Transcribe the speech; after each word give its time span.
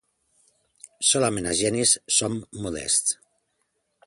Solament 1.11 1.49
els 1.51 1.61
genis 1.61 1.95
som 2.19 2.41
modests. 2.65 3.17